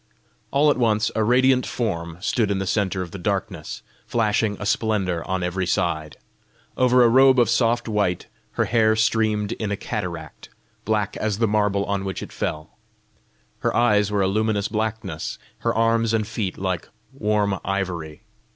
[0.49, 4.65] All at once, a radiant form stood in the centre of the darkness, flashing a
[4.65, 6.17] splendour on every side.
[6.75, 10.49] Over a robe of soft white, her hair streamed in a cataract,
[10.85, 12.79] black as the marble on which it fell.
[13.59, 18.23] Her eyes were a luminous blackness; her arms and feet like warm ivory.